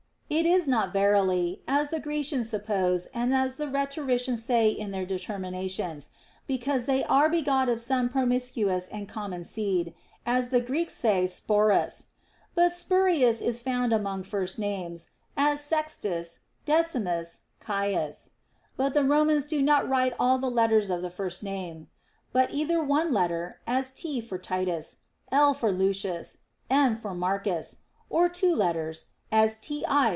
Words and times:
It 0.33 0.45
is 0.45 0.65
not 0.65 0.93
verily— 0.93 1.61
as 1.79 1.89
the 1.89 1.99
Grecians 1.99 2.47
suppose 2.49 3.07
and 3.07 3.33
as 3.33 3.57
the 3.57 3.67
rhetoricians 3.67 4.41
say 4.41 4.69
in 4.69 4.91
their 4.91 5.05
determinations— 5.05 6.07
be 6.47 6.57
cause 6.57 6.85
they 6.85 7.03
are 7.03 7.27
begot 7.27 7.67
of 7.67 7.81
some 7.81 8.07
promiscuous 8.07 8.87
and 8.87 9.09
common 9.09 9.43
seed 9.43 9.93
(as 10.25 10.47
the 10.47 10.61
Greeks 10.61 10.93
say 10.95 11.25
σπόρος). 11.25 12.05
But 12.55 12.71
Spurius 12.71 13.41
is 13.41 13.59
found 13.61 13.91
THE 13.91 13.97
ROMAN 13.97 14.23
QUESTIONS. 14.23 14.31
259 14.55 14.85
among 14.85 14.93
first 14.95 15.35
names, 15.37 15.51
as 15.51 15.61
Sextus, 15.65 16.39
Decimus, 16.65 17.41
Caius. 17.59 18.29
But 18.77 18.93
the 18.93 19.03
"Romans 19.03 19.45
do 19.45 19.61
not 19.61 19.89
write 19.89 20.13
all 20.17 20.37
the 20.37 20.49
letters 20.49 20.89
of 20.89 21.01
the 21.01 21.11
first 21.11 21.43
name; 21.43 21.89
but 22.31 22.53
either 22.53 22.81
one 22.81 23.11
letter, 23.11 23.59
as 23.67 23.89
T. 23.91 24.21
for 24.21 24.37
Titus, 24.37 24.99
L. 25.29 25.53
for 25.53 25.73
Lucius, 25.73 26.37
M. 26.69 26.95
for 26.97 27.13
Marcus; 27.13 27.79
or 28.09 28.29
two 28.29 28.55
letters, 28.55 29.07
as 29.29 29.57
Ti. 29.57 29.83